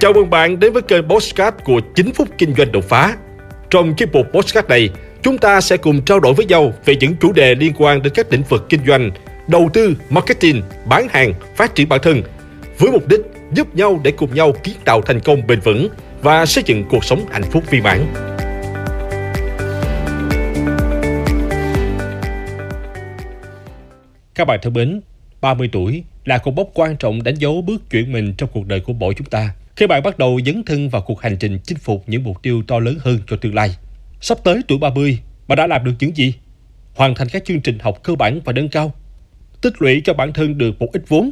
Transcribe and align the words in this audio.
Chào 0.00 0.12
mừng 0.12 0.30
bạn 0.30 0.60
đến 0.60 0.72
với 0.72 0.82
kênh 0.82 1.08
Postcard 1.08 1.56
của 1.64 1.80
9 1.94 2.12
phút 2.12 2.28
kinh 2.38 2.54
doanh 2.54 2.72
đột 2.72 2.84
phá. 2.84 3.16
Trong 3.70 3.94
chiếc 3.94 4.12
mục 4.12 4.26
Postcard 4.32 4.68
này, 4.68 4.90
chúng 5.22 5.38
ta 5.38 5.60
sẽ 5.60 5.76
cùng 5.76 6.02
trao 6.02 6.20
đổi 6.20 6.34
với 6.34 6.46
nhau 6.46 6.72
về 6.84 6.96
những 6.96 7.16
chủ 7.20 7.32
đề 7.32 7.54
liên 7.54 7.72
quan 7.78 8.02
đến 8.02 8.12
các 8.16 8.32
lĩnh 8.32 8.42
vực 8.42 8.66
kinh 8.68 8.80
doanh, 8.86 9.10
đầu 9.48 9.70
tư, 9.72 9.96
marketing, 10.10 10.62
bán 10.86 11.08
hàng, 11.10 11.32
phát 11.56 11.74
triển 11.74 11.88
bản 11.88 12.00
thân, 12.02 12.22
với 12.78 12.90
mục 12.92 13.08
đích 13.08 13.20
giúp 13.52 13.74
nhau 13.74 14.00
để 14.04 14.10
cùng 14.10 14.34
nhau 14.34 14.52
kiến 14.62 14.74
tạo 14.84 15.02
thành 15.02 15.20
công 15.20 15.46
bền 15.46 15.60
vững 15.60 15.88
và 16.22 16.46
xây 16.46 16.64
dựng 16.66 16.84
cuộc 16.90 17.04
sống 17.04 17.24
hạnh 17.30 17.44
phúc 17.50 17.64
viên 17.70 17.82
mãn. 17.82 18.06
Các 24.34 24.44
bạn 24.44 24.58
thân 24.62 24.72
mến, 24.72 25.00
30 25.40 25.68
tuổi 25.72 26.04
là 26.24 26.38
cột 26.38 26.54
mốc 26.54 26.68
quan 26.74 26.96
trọng 26.96 27.22
đánh 27.22 27.34
dấu 27.34 27.62
bước 27.62 27.90
chuyển 27.90 28.12
mình 28.12 28.34
trong 28.38 28.48
cuộc 28.52 28.66
đời 28.66 28.80
của 28.80 28.92
mỗi 28.92 29.14
chúng 29.14 29.26
ta. 29.26 29.50
Khi 29.78 29.86
bạn 29.86 30.02
bắt 30.02 30.18
đầu 30.18 30.40
dấn 30.46 30.62
thân 30.64 30.88
vào 30.88 31.02
cuộc 31.02 31.20
hành 31.20 31.36
trình 31.36 31.58
chinh 31.64 31.78
phục 31.78 32.04
những 32.06 32.24
mục 32.24 32.42
tiêu 32.42 32.62
to 32.66 32.78
lớn 32.78 32.98
hơn 33.00 33.18
cho 33.26 33.36
tương 33.36 33.54
lai. 33.54 33.76
Sắp 34.20 34.38
tới 34.44 34.60
tuổi 34.68 34.78
30, 34.78 35.18
bạn 35.48 35.56
đã 35.56 35.66
làm 35.66 35.84
được 35.84 35.92
những 36.00 36.16
gì? 36.16 36.34
Hoàn 36.94 37.14
thành 37.14 37.28
các 37.28 37.44
chương 37.44 37.60
trình 37.60 37.78
học 37.78 37.98
cơ 38.02 38.14
bản 38.14 38.40
và 38.44 38.52
nâng 38.52 38.68
cao. 38.68 38.92
Tích 39.60 39.72
lũy 39.78 40.02
cho 40.04 40.14
bản 40.14 40.32
thân 40.32 40.58
được 40.58 40.78
một 40.78 40.88
ít 40.92 41.02
vốn. 41.08 41.30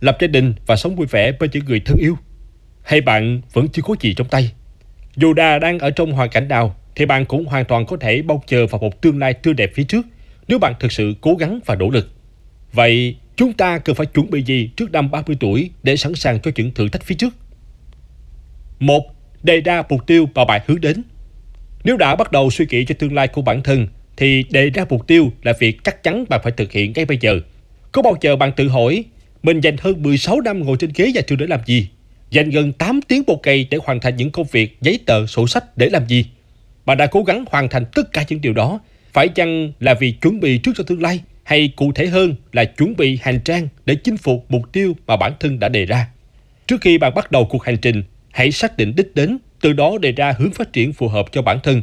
Lập 0.00 0.16
gia 0.20 0.26
đình 0.26 0.54
và 0.66 0.76
sống 0.76 0.96
vui 0.96 1.06
vẻ 1.06 1.32
bên 1.32 1.50
những 1.52 1.64
người 1.64 1.80
thân 1.80 1.96
yêu. 1.98 2.16
Hay 2.82 3.00
bạn 3.00 3.40
vẫn 3.52 3.68
chưa 3.68 3.82
có 3.82 3.94
gì 4.00 4.14
trong 4.14 4.28
tay? 4.28 4.52
Dù 5.16 5.32
đà 5.32 5.58
đang 5.58 5.78
ở 5.78 5.90
trong 5.90 6.12
hoàn 6.12 6.30
cảnh 6.30 6.48
nào, 6.48 6.76
thì 6.96 7.06
bạn 7.06 7.24
cũng 7.24 7.44
hoàn 7.44 7.64
toàn 7.64 7.86
có 7.86 7.96
thể 7.96 8.22
mong 8.22 8.40
chờ 8.46 8.66
vào 8.66 8.78
một 8.80 9.02
tương 9.02 9.18
lai 9.18 9.34
tươi 9.34 9.54
đẹp 9.54 9.70
phía 9.74 9.84
trước 9.84 10.06
nếu 10.48 10.58
bạn 10.58 10.74
thực 10.80 10.92
sự 10.92 11.14
cố 11.20 11.34
gắng 11.34 11.60
và 11.66 11.74
nỗ 11.74 11.90
lực. 11.90 12.10
Vậy 12.72 13.16
chúng 13.36 13.52
ta 13.52 13.78
cần 13.78 13.96
phải 13.96 14.06
chuẩn 14.06 14.30
bị 14.30 14.42
gì 14.42 14.70
trước 14.76 14.92
năm 14.92 15.10
30 15.10 15.36
tuổi 15.40 15.70
để 15.82 15.96
sẵn 15.96 16.14
sàng 16.14 16.40
cho 16.40 16.50
những 16.54 16.74
thử 16.74 16.88
thách 16.88 17.02
phía 17.02 17.14
trước? 17.14 17.34
Một, 18.86 19.14
đề 19.42 19.60
ra 19.60 19.82
mục 19.88 20.06
tiêu 20.06 20.28
mà 20.34 20.44
bạn 20.44 20.60
hướng 20.66 20.80
đến. 20.80 21.02
Nếu 21.84 21.96
đã 21.96 22.16
bắt 22.16 22.32
đầu 22.32 22.50
suy 22.50 22.66
nghĩ 22.70 22.84
cho 22.84 22.94
tương 22.98 23.14
lai 23.14 23.28
của 23.28 23.42
bản 23.42 23.62
thân, 23.62 23.86
thì 24.16 24.44
đề 24.50 24.70
ra 24.70 24.84
mục 24.90 25.06
tiêu 25.06 25.32
là 25.42 25.52
việc 25.58 25.84
chắc 25.84 26.02
chắn 26.02 26.24
bạn 26.28 26.40
phải 26.42 26.52
thực 26.52 26.72
hiện 26.72 26.92
ngay 26.96 27.04
bây 27.04 27.18
giờ. 27.20 27.40
Có 27.92 28.02
bao 28.02 28.16
giờ 28.20 28.36
bạn 28.36 28.52
tự 28.56 28.68
hỏi, 28.68 29.04
mình 29.42 29.60
dành 29.60 29.76
hơn 29.80 30.02
16 30.02 30.40
năm 30.40 30.64
ngồi 30.64 30.76
trên 30.80 30.90
ghế 30.94 31.12
nhà 31.12 31.20
trường 31.20 31.38
để 31.38 31.46
làm 31.46 31.60
gì? 31.66 31.88
Dành 32.30 32.50
gần 32.50 32.72
8 32.72 33.00
tiếng 33.08 33.22
một 33.26 33.40
ngày 33.44 33.66
để 33.70 33.78
hoàn 33.84 34.00
thành 34.00 34.16
những 34.16 34.30
công 34.30 34.46
việc, 34.52 34.76
giấy 34.80 34.98
tờ, 35.06 35.26
sổ 35.26 35.46
sách 35.46 35.76
để 35.76 35.88
làm 35.88 36.06
gì? 36.08 36.26
Bạn 36.86 36.96
đã 36.96 37.06
cố 37.06 37.22
gắng 37.22 37.44
hoàn 37.50 37.68
thành 37.68 37.84
tất 37.94 38.12
cả 38.12 38.24
những 38.28 38.40
điều 38.40 38.52
đó, 38.52 38.80
phải 39.12 39.28
chăng 39.28 39.72
là 39.80 39.94
vì 39.94 40.12
chuẩn 40.12 40.40
bị 40.40 40.58
trước 40.58 40.72
cho 40.76 40.84
tương 40.84 41.02
lai? 41.02 41.20
hay 41.44 41.72
cụ 41.76 41.92
thể 41.92 42.06
hơn 42.06 42.34
là 42.52 42.64
chuẩn 42.64 42.96
bị 42.96 43.18
hành 43.22 43.40
trang 43.44 43.68
để 43.86 43.94
chinh 43.94 44.16
phục 44.16 44.46
mục 44.48 44.72
tiêu 44.72 44.96
mà 45.06 45.16
bản 45.16 45.32
thân 45.40 45.58
đã 45.58 45.68
đề 45.68 45.86
ra. 45.86 46.08
Trước 46.66 46.80
khi 46.80 46.98
bạn 46.98 47.14
bắt 47.14 47.32
đầu 47.32 47.44
cuộc 47.44 47.64
hành 47.64 47.76
trình, 47.76 48.02
hãy 48.34 48.52
xác 48.52 48.76
định 48.76 48.94
đích 48.96 49.14
đến, 49.14 49.38
từ 49.60 49.72
đó 49.72 49.98
đề 50.00 50.12
ra 50.12 50.34
hướng 50.38 50.50
phát 50.50 50.72
triển 50.72 50.92
phù 50.92 51.08
hợp 51.08 51.26
cho 51.32 51.42
bản 51.42 51.58
thân. 51.62 51.82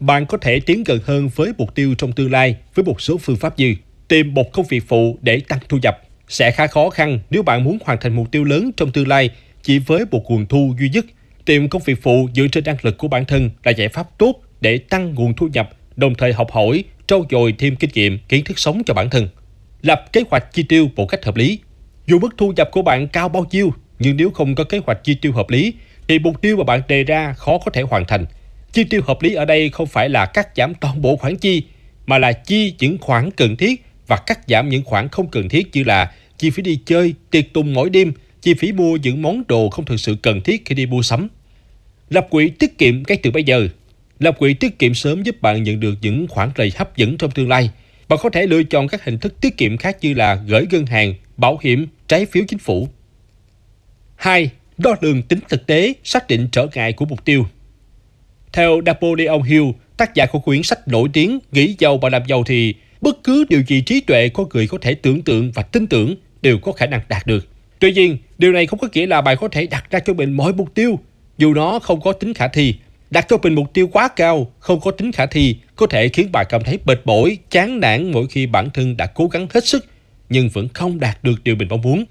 Bạn 0.00 0.26
có 0.26 0.38
thể 0.38 0.60
tiến 0.60 0.84
gần 0.84 0.98
hơn 1.04 1.28
với 1.34 1.52
mục 1.58 1.74
tiêu 1.74 1.94
trong 1.98 2.12
tương 2.12 2.30
lai 2.30 2.56
với 2.74 2.84
một 2.84 3.00
số 3.00 3.18
phương 3.18 3.36
pháp 3.36 3.58
như 3.58 3.74
tìm 4.08 4.34
một 4.34 4.52
công 4.52 4.66
việc 4.66 4.88
phụ 4.88 5.18
để 5.22 5.40
tăng 5.48 5.58
thu 5.68 5.78
nhập. 5.82 6.02
Sẽ 6.28 6.50
khá 6.50 6.66
khó 6.66 6.90
khăn 6.90 7.18
nếu 7.30 7.42
bạn 7.42 7.64
muốn 7.64 7.78
hoàn 7.84 7.98
thành 8.00 8.16
mục 8.16 8.30
tiêu 8.30 8.44
lớn 8.44 8.70
trong 8.76 8.92
tương 8.92 9.08
lai 9.08 9.30
chỉ 9.62 9.78
với 9.78 10.04
một 10.10 10.30
nguồn 10.30 10.46
thu 10.46 10.74
duy 10.78 10.88
nhất. 10.88 11.06
Tìm 11.44 11.68
công 11.68 11.82
việc 11.84 12.02
phụ 12.02 12.28
dựa 12.34 12.46
trên 12.52 12.64
năng 12.64 12.76
lực 12.82 12.98
của 12.98 13.08
bản 13.08 13.24
thân 13.24 13.50
là 13.64 13.70
giải 13.70 13.88
pháp 13.88 14.18
tốt 14.18 14.34
để 14.60 14.78
tăng 14.78 15.14
nguồn 15.14 15.34
thu 15.34 15.48
nhập, 15.52 15.70
đồng 15.96 16.14
thời 16.14 16.32
học 16.32 16.50
hỏi, 16.52 16.84
trau 17.06 17.24
dồi 17.30 17.54
thêm 17.58 17.76
kinh 17.76 17.90
nghiệm, 17.94 18.18
kiến 18.28 18.44
thức 18.44 18.58
sống 18.58 18.82
cho 18.86 18.94
bản 18.94 19.10
thân. 19.10 19.28
Lập 19.82 20.04
kế 20.12 20.22
hoạch 20.30 20.52
chi 20.52 20.62
tiêu 20.62 20.90
một 20.96 21.06
cách 21.06 21.24
hợp 21.24 21.36
lý. 21.36 21.58
Dù 22.06 22.18
mức 22.18 22.34
thu 22.36 22.52
nhập 22.52 22.68
của 22.72 22.82
bạn 22.82 23.08
cao 23.08 23.28
bao 23.28 23.46
nhiêu, 23.50 23.72
nhưng 23.98 24.16
nếu 24.16 24.30
không 24.30 24.54
có 24.54 24.64
kế 24.64 24.78
hoạch 24.78 25.04
chi 25.04 25.14
tiêu 25.14 25.32
hợp 25.32 25.50
lý, 25.50 25.74
thì 26.08 26.18
mục 26.18 26.40
tiêu 26.40 26.56
mà 26.56 26.64
bạn 26.64 26.82
đề 26.88 27.04
ra 27.04 27.32
khó 27.32 27.58
có 27.58 27.70
thể 27.70 27.82
hoàn 27.82 28.04
thành. 28.04 28.26
Chi 28.72 28.84
tiêu 28.84 29.00
hợp 29.06 29.22
lý 29.22 29.34
ở 29.34 29.44
đây 29.44 29.70
không 29.70 29.86
phải 29.86 30.08
là 30.08 30.26
cắt 30.26 30.48
giảm 30.56 30.74
toàn 30.74 31.02
bộ 31.02 31.16
khoản 31.16 31.36
chi, 31.36 31.62
mà 32.06 32.18
là 32.18 32.32
chi 32.32 32.74
những 32.78 32.98
khoản 32.98 33.30
cần 33.30 33.56
thiết 33.56 33.84
và 34.06 34.16
cắt 34.16 34.40
giảm 34.46 34.68
những 34.68 34.84
khoản 34.84 35.08
không 35.08 35.28
cần 35.28 35.48
thiết 35.48 35.70
như 35.72 35.84
là 35.84 36.12
chi 36.38 36.50
phí 36.50 36.62
đi 36.62 36.80
chơi, 36.86 37.14
tiệc 37.30 37.52
tùng 37.52 37.74
mỗi 37.74 37.90
đêm, 37.90 38.12
chi 38.42 38.54
phí 38.54 38.72
mua 38.72 38.96
những 38.96 39.22
món 39.22 39.42
đồ 39.48 39.68
không 39.68 39.84
thực 39.84 40.00
sự 40.00 40.16
cần 40.22 40.40
thiết 40.40 40.62
khi 40.64 40.74
đi 40.74 40.86
mua 40.86 41.02
sắm. 41.02 41.28
Lập 42.10 42.26
quỹ 42.30 42.48
tiết 42.48 42.78
kiệm 42.78 43.02
ngay 43.06 43.18
từ 43.22 43.30
bây 43.30 43.44
giờ 43.44 43.68
Lập 44.18 44.38
quỹ 44.38 44.54
tiết 44.54 44.78
kiệm 44.78 44.94
sớm 44.94 45.22
giúp 45.22 45.42
bạn 45.42 45.62
nhận 45.62 45.80
được 45.80 45.94
những 46.00 46.26
khoản 46.28 46.50
lời 46.56 46.72
hấp 46.76 46.96
dẫn 46.96 47.18
trong 47.18 47.30
tương 47.30 47.48
lai. 47.48 47.70
Bạn 48.08 48.18
có 48.22 48.30
thể 48.30 48.46
lựa 48.46 48.62
chọn 48.62 48.88
các 48.88 49.04
hình 49.04 49.18
thức 49.18 49.40
tiết 49.40 49.56
kiệm 49.56 49.76
khác 49.76 49.96
như 50.00 50.14
là 50.14 50.34
gửi 50.34 50.66
ngân 50.70 50.86
hàng, 50.86 51.14
bảo 51.36 51.58
hiểm, 51.62 51.86
trái 52.08 52.26
phiếu 52.26 52.44
chính 52.48 52.58
phủ. 52.58 52.88
2. 54.16 54.50
Đo 54.78 54.96
lường 55.00 55.22
tính 55.22 55.38
thực 55.48 55.66
tế, 55.66 55.92
xác 56.04 56.28
định 56.28 56.48
trở 56.52 56.66
ngại 56.74 56.92
của 56.92 57.04
mục 57.04 57.24
tiêu. 57.24 57.46
Theo 58.52 58.80
Napoleon 58.80 59.42
Hill, 59.42 59.64
tác 59.96 60.14
giả 60.14 60.26
của 60.26 60.38
quyển 60.38 60.62
sách 60.62 60.88
nổi 60.88 61.08
tiếng 61.12 61.38
Nghĩ 61.52 61.76
giàu 61.78 61.98
và 61.98 62.08
làm 62.08 62.22
giàu 62.26 62.44
thì 62.44 62.74
bất 63.00 63.24
cứ 63.24 63.44
điều 63.48 63.62
gì 63.66 63.80
trí 63.80 64.00
tuệ 64.00 64.28
con 64.28 64.46
người 64.54 64.66
có 64.66 64.78
thể 64.80 64.94
tưởng 64.94 65.22
tượng 65.22 65.52
và 65.52 65.62
tin 65.62 65.86
tưởng 65.86 66.14
đều 66.42 66.58
có 66.58 66.72
khả 66.72 66.86
năng 66.86 67.00
đạt 67.08 67.26
được. 67.26 67.46
Tuy 67.78 67.92
nhiên, 67.92 68.18
điều 68.38 68.52
này 68.52 68.66
không 68.66 68.78
có 68.78 68.88
nghĩa 68.92 69.06
là 69.06 69.20
bạn 69.20 69.36
có 69.40 69.48
thể 69.48 69.66
đặt 69.66 69.90
ra 69.90 69.98
cho 69.98 70.14
mình 70.14 70.32
mọi 70.32 70.52
mục 70.52 70.74
tiêu, 70.74 70.98
dù 71.38 71.54
nó 71.54 71.78
không 71.78 72.00
có 72.00 72.12
tính 72.12 72.34
khả 72.34 72.48
thi. 72.48 72.74
Đặt 73.10 73.26
cho 73.28 73.38
mình 73.42 73.54
mục 73.54 73.74
tiêu 73.74 73.88
quá 73.92 74.08
cao, 74.08 74.52
không 74.58 74.80
có 74.80 74.90
tính 74.90 75.12
khả 75.12 75.26
thi, 75.26 75.56
có 75.76 75.86
thể 75.86 76.08
khiến 76.08 76.32
bạn 76.32 76.46
cảm 76.48 76.64
thấy 76.64 76.78
bệt 76.84 77.00
bội, 77.04 77.38
chán 77.50 77.80
nản 77.80 78.12
mỗi 78.12 78.26
khi 78.26 78.46
bản 78.46 78.70
thân 78.70 78.96
đã 78.96 79.06
cố 79.06 79.26
gắng 79.26 79.46
hết 79.54 79.66
sức, 79.66 79.86
nhưng 80.28 80.48
vẫn 80.48 80.68
không 80.68 81.00
đạt 81.00 81.24
được 81.24 81.44
điều 81.44 81.56
mình 81.56 81.68
mong 81.68 81.82
muốn. 81.82 82.04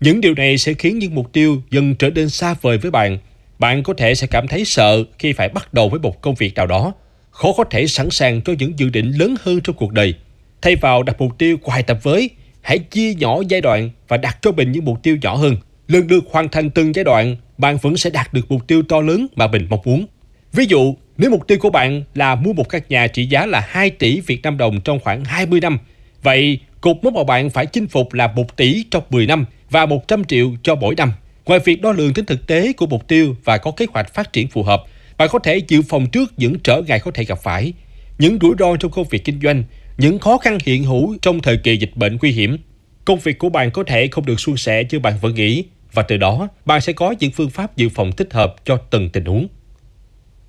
Những 0.00 0.20
điều 0.20 0.34
này 0.34 0.58
sẽ 0.58 0.74
khiến 0.74 0.98
những 0.98 1.14
mục 1.14 1.32
tiêu 1.32 1.62
dần 1.70 1.94
trở 1.94 2.10
nên 2.10 2.30
xa 2.30 2.54
vời 2.62 2.78
với 2.78 2.90
bạn. 2.90 3.18
Bạn 3.58 3.82
có 3.82 3.94
thể 3.94 4.14
sẽ 4.14 4.26
cảm 4.26 4.48
thấy 4.48 4.64
sợ 4.64 5.04
khi 5.18 5.32
phải 5.32 5.48
bắt 5.48 5.74
đầu 5.74 5.88
với 5.88 6.00
một 6.00 6.20
công 6.22 6.34
việc 6.34 6.54
nào 6.54 6.66
đó, 6.66 6.92
khó 7.30 7.52
có 7.56 7.64
thể 7.64 7.86
sẵn 7.86 8.10
sàng 8.10 8.40
cho 8.42 8.52
những 8.58 8.78
dự 8.78 8.88
định 8.88 9.12
lớn 9.18 9.34
hơn 9.42 9.60
trong 9.64 9.76
cuộc 9.76 9.92
đời. 9.92 10.14
Thay 10.62 10.76
vào 10.76 11.02
đặt 11.02 11.20
mục 11.20 11.38
tiêu 11.38 11.56
hoài 11.62 11.82
tập 11.82 11.98
với, 12.02 12.30
hãy 12.60 12.78
chia 12.78 13.14
nhỏ 13.14 13.40
giai 13.48 13.60
đoạn 13.60 13.90
và 14.08 14.16
đặt 14.16 14.38
cho 14.42 14.52
mình 14.52 14.72
những 14.72 14.84
mục 14.84 15.02
tiêu 15.02 15.16
nhỏ 15.22 15.34
hơn. 15.36 15.56
Lần 15.88 16.06
lượt 16.08 16.24
hoàn 16.30 16.48
thành 16.48 16.70
từng 16.70 16.94
giai 16.94 17.04
đoạn, 17.04 17.36
bạn 17.58 17.76
vẫn 17.82 17.96
sẽ 17.96 18.10
đạt 18.10 18.34
được 18.34 18.50
mục 18.50 18.66
tiêu 18.66 18.82
to 18.88 19.00
lớn 19.00 19.26
mà 19.36 19.46
mình 19.46 19.66
mong 19.70 19.80
muốn. 19.84 20.06
Ví 20.52 20.66
dụ, 20.68 20.94
nếu 21.16 21.30
mục 21.30 21.46
tiêu 21.46 21.58
của 21.60 21.70
bạn 21.70 22.02
là 22.14 22.34
mua 22.34 22.52
một 22.52 22.68
căn 22.68 22.82
nhà 22.88 23.06
trị 23.06 23.26
giá 23.26 23.46
là 23.46 23.66
2 23.68 23.90
tỷ 23.90 24.20
Việt 24.20 24.42
Nam 24.42 24.58
đồng 24.58 24.80
trong 24.80 25.00
khoảng 25.00 25.24
20 25.24 25.60
năm, 25.60 25.78
vậy 26.22 26.58
cột 26.80 26.96
mốc 27.02 27.14
mà 27.14 27.24
bạn 27.24 27.50
phải 27.50 27.66
chinh 27.66 27.88
phục 27.88 28.14
là 28.14 28.26
1 28.26 28.56
tỷ 28.56 28.84
trong 28.90 29.02
10 29.10 29.26
năm 29.26 29.44
và 29.70 29.86
100 29.86 30.24
triệu 30.24 30.50
cho 30.62 30.74
mỗi 30.74 30.94
năm. 30.94 31.12
Ngoài 31.46 31.60
việc 31.64 31.82
đo 31.82 31.92
lường 31.92 32.14
tính 32.14 32.24
thực 32.24 32.46
tế 32.46 32.72
của 32.72 32.86
mục 32.86 33.08
tiêu 33.08 33.36
và 33.44 33.58
có 33.58 33.70
kế 33.70 33.86
hoạch 33.92 34.14
phát 34.14 34.32
triển 34.32 34.48
phù 34.48 34.62
hợp, 34.62 34.84
bạn 35.18 35.28
có 35.32 35.38
thể 35.38 35.60
dự 35.68 35.82
phòng 35.82 36.06
trước 36.06 36.32
những 36.36 36.58
trở 36.64 36.82
ngại 36.86 37.00
có 37.00 37.10
thể 37.10 37.24
gặp 37.24 37.38
phải, 37.42 37.72
những 38.18 38.38
rủi 38.40 38.54
ro 38.58 38.76
trong 38.76 38.90
công 38.90 39.08
việc 39.08 39.24
kinh 39.24 39.40
doanh, 39.42 39.64
những 39.98 40.18
khó 40.18 40.38
khăn 40.38 40.58
hiện 40.64 40.84
hữu 40.84 41.16
trong 41.22 41.40
thời 41.40 41.56
kỳ 41.56 41.76
dịch 41.76 41.96
bệnh 41.96 42.18
nguy 42.20 42.32
hiểm. 42.32 42.56
Công 43.04 43.18
việc 43.18 43.38
của 43.38 43.48
bạn 43.48 43.70
có 43.70 43.84
thể 43.84 44.08
không 44.08 44.26
được 44.26 44.40
suôn 44.40 44.56
sẻ 44.56 44.84
như 44.90 44.98
bạn 44.98 45.14
vẫn 45.20 45.34
nghĩ, 45.34 45.64
và 45.92 46.02
từ 46.02 46.16
đó 46.16 46.48
bạn 46.64 46.80
sẽ 46.80 46.92
có 46.92 47.14
những 47.18 47.30
phương 47.30 47.50
pháp 47.50 47.76
dự 47.76 47.88
phòng 47.88 48.12
thích 48.12 48.32
hợp 48.32 48.56
cho 48.64 48.76
từng 48.76 49.10
tình 49.10 49.24
huống. 49.24 49.48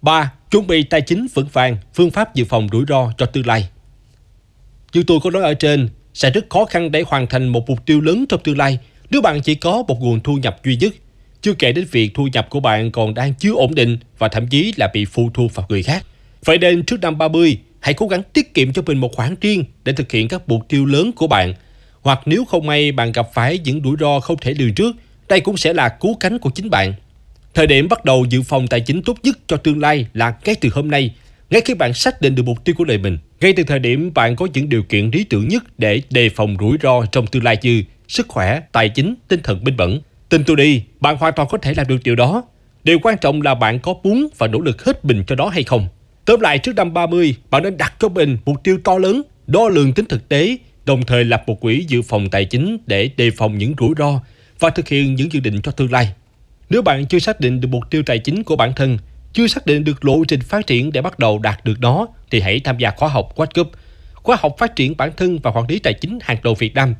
3. 0.01 0.33
Chuẩn 0.51 0.67
bị 0.67 0.83
tài 0.83 1.01
chính 1.01 1.27
vững 1.33 1.47
vàng, 1.53 1.77
phương 1.93 2.11
pháp 2.11 2.35
dự 2.35 2.45
phòng 2.45 2.67
rủi 2.71 2.85
ro 2.87 3.13
cho 3.17 3.25
tương 3.25 3.47
lai. 3.47 3.69
Như 4.93 5.03
tôi 5.07 5.19
có 5.23 5.31
nói 5.31 5.43
ở 5.43 5.53
trên, 5.53 5.89
sẽ 6.13 6.29
rất 6.29 6.45
khó 6.49 6.65
khăn 6.65 6.91
để 6.91 7.03
hoàn 7.07 7.27
thành 7.27 7.47
một 7.47 7.69
mục 7.69 7.85
tiêu 7.85 8.01
lớn 8.01 8.25
trong 8.29 8.39
tương 8.43 8.57
lai 8.57 8.79
nếu 9.11 9.21
bạn 9.21 9.41
chỉ 9.41 9.55
có 9.55 9.83
một 9.87 10.01
nguồn 10.01 10.19
thu 10.19 10.35
nhập 10.35 10.59
duy 10.65 10.75
nhất. 10.75 10.93
Chưa 11.41 11.53
kể 11.53 11.71
đến 11.71 11.85
việc 11.91 12.11
thu 12.13 12.27
nhập 12.33 12.47
của 12.49 12.59
bạn 12.59 12.91
còn 12.91 13.13
đang 13.13 13.33
chưa 13.33 13.53
ổn 13.53 13.75
định 13.75 13.97
và 14.17 14.27
thậm 14.27 14.47
chí 14.47 14.73
là 14.77 14.89
bị 14.93 15.05
phụ 15.05 15.29
thuộc 15.33 15.55
vào 15.55 15.65
người 15.69 15.83
khác. 15.83 16.05
Vậy 16.45 16.57
nên 16.57 16.83
trước 16.83 17.01
năm 17.01 17.17
30, 17.17 17.57
hãy 17.79 17.93
cố 17.93 18.07
gắng 18.07 18.23
tiết 18.33 18.53
kiệm 18.53 18.73
cho 18.73 18.81
mình 18.85 18.97
một 18.97 19.15
khoản 19.15 19.35
riêng 19.41 19.63
để 19.83 19.93
thực 19.93 20.11
hiện 20.11 20.27
các 20.27 20.49
mục 20.49 20.61
tiêu 20.69 20.85
lớn 20.85 21.11
của 21.11 21.27
bạn. 21.27 21.53
Hoặc 22.01 22.19
nếu 22.25 22.45
không 22.45 22.67
may 22.67 22.91
bạn 22.91 23.11
gặp 23.11 23.27
phải 23.33 23.59
những 23.63 23.81
rủi 23.83 23.95
ro 23.99 24.19
không 24.19 24.37
thể 24.41 24.53
lường 24.53 24.73
trước, 24.73 24.95
đây 25.27 25.39
cũng 25.39 25.57
sẽ 25.57 25.73
là 25.73 25.89
cứu 25.89 26.15
cánh 26.19 26.39
của 26.39 26.49
chính 26.49 26.69
bạn. 26.69 26.93
Thời 27.53 27.67
điểm 27.67 27.89
bắt 27.89 28.05
đầu 28.05 28.25
dự 28.29 28.41
phòng 28.41 28.67
tài 28.67 28.81
chính 28.81 29.01
tốt 29.01 29.17
nhất 29.23 29.39
cho 29.47 29.57
tương 29.57 29.79
lai 29.79 30.05
là 30.13 30.33
ngay 30.45 30.55
từ 30.61 30.69
hôm 30.73 30.91
nay, 30.91 31.13
ngay 31.49 31.61
khi 31.65 31.73
bạn 31.73 31.93
xác 31.93 32.21
định 32.21 32.35
được 32.35 32.43
mục 32.43 32.65
tiêu 32.65 32.75
của 32.77 32.83
đời 32.83 32.97
mình. 32.97 33.17
Ngay 33.41 33.53
từ 33.53 33.63
thời 33.63 33.79
điểm 33.79 34.11
bạn 34.13 34.35
có 34.35 34.47
những 34.53 34.69
điều 34.69 34.83
kiện 34.83 35.09
lý 35.13 35.23
tưởng 35.23 35.47
nhất 35.47 35.63
để 35.77 36.01
đề 36.09 36.29
phòng 36.29 36.57
rủi 36.59 36.77
ro 36.83 37.05
trong 37.11 37.27
tương 37.27 37.43
lai 37.43 37.57
như 37.61 37.83
sức 38.09 38.27
khỏe, 38.27 38.61
tài 38.71 38.89
chính, 38.89 39.15
tinh 39.27 39.39
thần 39.43 39.63
minh 39.63 39.77
mẫn. 39.77 40.01
Tin 40.29 40.43
tôi 40.43 40.55
đi, 40.55 40.83
bạn 40.99 41.17
hoàn 41.17 41.33
toàn 41.33 41.47
có 41.51 41.57
thể 41.57 41.73
làm 41.73 41.87
được 41.87 41.97
điều 42.03 42.15
đó. 42.15 42.43
Điều 42.83 42.99
quan 42.99 43.17
trọng 43.21 43.41
là 43.41 43.55
bạn 43.55 43.79
có 43.79 43.93
muốn 44.03 44.27
và 44.37 44.47
nỗ 44.47 44.59
lực 44.59 44.85
hết 44.85 45.05
mình 45.05 45.23
cho 45.27 45.35
đó 45.35 45.49
hay 45.49 45.63
không. 45.63 45.87
Tóm 46.25 46.39
lại 46.39 46.57
trước 46.57 46.75
năm 46.75 46.93
30, 46.93 47.35
bạn 47.49 47.63
nên 47.63 47.77
đặt 47.77 47.93
cho 47.99 48.09
mình 48.09 48.37
mục 48.45 48.63
tiêu 48.63 48.79
to 48.83 48.97
lớn, 48.97 49.21
đo 49.47 49.69
lường 49.69 49.93
tính 49.93 50.05
thực 50.05 50.29
tế, 50.29 50.57
đồng 50.85 51.03
thời 51.03 51.23
lập 51.23 51.43
một 51.47 51.59
quỹ 51.59 51.85
dự 51.87 52.01
phòng 52.01 52.29
tài 52.29 52.45
chính 52.45 52.77
để 52.87 53.09
đề 53.17 53.31
phòng 53.31 53.57
những 53.57 53.73
rủi 53.79 53.93
ro 53.97 54.21
và 54.59 54.69
thực 54.69 54.87
hiện 54.87 55.15
những 55.15 55.31
dự 55.31 55.39
định 55.39 55.61
cho 55.61 55.71
tương 55.71 55.91
lai. 55.91 56.13
Nếu 56.69 56.81
bạn 56.81 57.05
chưa 57.05 57.19
xác 57.19 57.39
định 57.39 57.61
được 57.61 57.67
mục 57.71 57.83
tiêu 57.89 58.03
tài 58.05 58.19
chính 58.19 58.43
của 58.43 58.55
bản 58.55 58.73
thân, 58.75 58.97
chưa 59.33 59.47
xác 59.47 59.65
định 59.65 59.83
được 59.83 60.05
lộ 60.05 60.23
trình 60.27 60.41
phát 60.41 60.67
triển 60.67 60.91
để 60.91 61.01
bắt 61.01 61.19
đầu 61.19 61.39
đạt 61.39 61.65
được 61.65 61.79
nó, 61.79 62.07
thì 62.31 62.41
hãy 62.41 62.59
tham 62.59 62.77
gia 62.77 62.91
khóa 62.91 63.09
học 63.09 63.33
What 63.35 63.47
Group, 63.53 63.71
khóa 64.13 64.37
học 64.39 64.55
phát 64.57 64.75
triển 64.75 64.97
bản 64.97 65.11
thân 65.17 65.39
và 65.39 65.51
quản 65.51 65.67
lý 65.69 65.79
tài 65.79 65.93
chính 65.93 66.19
hàng 66.21 66.37
đầu 66.43 66.55
Việt 66.55 66.73
Nam. 66.73 66.95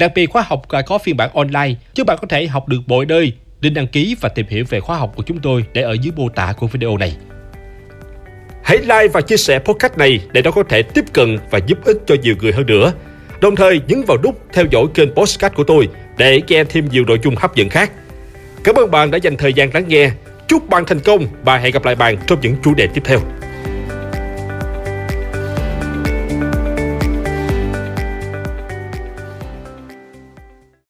Đặc 0.00 0.12
biệt 0.14 0.26
khóa 0.26 0.44
học 0.46 0.62
có 0.86 0.98
phiên 0.98 1.16
bản 1.16 1.30
online, 1.34 1.74
chứ 1.94 2.04
bạn 2.04 2.18
có 2.20 2.26
thể 2.26 2.46
học 2.46 2.68
được 2.68 2.80
mọi 2.86 3.04
đời. 3.04 3.32
Link 3.60 3.76
đăng 3.76 3.86
ký 3.86 4.16
và 4.20 4.28
tìm 4.28 4.46
hiểu 4.48 4.64
về 4.68 4.80
khóa 4.80 4.96
học 4.96 5.12
của 5.16 5.22
chúng 5.22 5.38
tôi 5.38 5.64
để 5.72 5.82
ở 5.82 5.92
dưới 6.02 6.12
mô 6.16 6.28
tả 6.28 6.52
của 6.58 6.66
video 6.66 6.96
này. 6.96 7.16
Hãy 8.64 8.78
like 8.78 9.08
và 9.12 9.20
chia 9.20 9.36
sẻ 9.36 9.58
podcast 9.58 9.96
này 9.98 10.20
để 10.32 10.42
nó 10.42 10.50
có 10.50 10.62
thể 10.62 10.82
tiếp 10.82 11.04
cận 11.12 11.38
và 11.50 11.58
giúp 11.66 11.78
ích 11.84 11.96
cho 12.06 12.14
nhiều 12.22 12.34
người 12.40 12.52
hơn 12.52 12.66
nữa. 12.66 12.92
Đồng 13.40 13.56
thời 13.56 13.80
nhấn 13.88 14.02
vào 14.02 14.18
nút 14.22 14.40
theo 14.52 14.64
dõi 14.70 14.84
kênh 14.94 15.14
podcast 15.14 15.54
của 15.54 15.64
tôi 15.64 15.88
để 16.18 16.40
nghe 16.48 16.64
thêm 16.64 16.88
nhiều 16.88 17.04
nội 17.04 17.18
dung 17.22 17.34
hấp 17.36 17.54
dẫn 17.54 17.68
khác. 17.68 17.90
Cảm 18.64 18.74
ơn 18.74 18.90
bạn 18.90 19.10
đã 19.10 19.18
dành 19.18 19.36
thời 19.36 19.52
gian 19.52 19.70
lắng 19.74 19.84
nghe. 19.88 20.10
Chúc 20.48 20.68
bạn 20.68 20.84
thành 20.86 21.00
công 21.00 21.26
và 21.44 21.58
hẹn 21.58 21.72
gặp 21.72 21.84
lại 21.84 21.94
bạn 21.94 22.16
trong 22.26 22.40
những 22.40 22.56
chủ 22.64 22.74
đề 22.74 22.86
tiếp 22.86 23.02
theo. 23.04 23.20